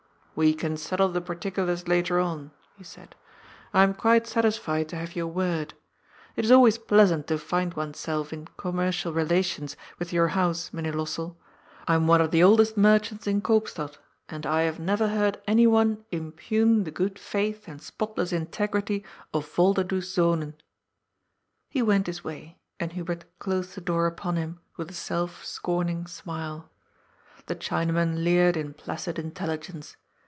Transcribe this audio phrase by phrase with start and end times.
[0.41, 3.15] "We can settle the particulars later on," he said,"
[3.75, 5.73] I am quite satisfied to have your word.
[6.37, 10.71] It is always pleasant to find one's self in commercial rela tions with your house.
[10.73, 11.35] Mynheer Lossell.
[11.87, 13.97] I am one of the oldest merchants in Koopstad,
[14.29, 19.45] and I have never heard any one impugn the good faith and spotless integrity of
[19.45, 20.53] Voider does Zonen."
[21.69, 26.07] He went his way, and Hubert closed the door upon him with a self scorning
[26.07, 26.69] smile.
[27.47, 29.97] The Chinaman leered in placid intelligence.